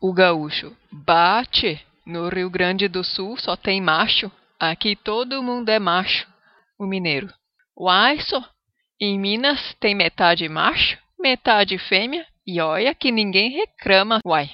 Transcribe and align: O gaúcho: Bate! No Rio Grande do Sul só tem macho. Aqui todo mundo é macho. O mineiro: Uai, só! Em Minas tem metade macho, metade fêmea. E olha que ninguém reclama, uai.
O 0.00 0.14
gaúcho: 0.14 0.74
Bate! 0.90 1.84
No 2.06 2.28
Rio 2.28 2.48
Grande 2.48 2.88
do 2.88 3.04
Sul 3.04 3.36
só 3.36 3.54
tem 3.54 3.80
macho. 3.80 4.32
Aqui 4.58 4.96
todo 4.96 5.42
mundo 5.42 5.68
é 5.68 5.78
macho. 5.78 6.26
O 6.78 6.86
mineiro: 6.86 7.32
Uai, 7.78 8.18
só! 8.20 8.42
Em 8.98 9.18
Minas 9.18 9.74
tem 9.78 9.94
metade 9.94 10.48
macho, 10.48 10.98
metade 11.18 11.78
fêmea. 11.78 12.26
E 12.46 12.60
olha 12.60 12.94
que 12.94 13.12
ninguém 13.12 13.50
reclama, 13.50 14.18
uai. 14.26 14.50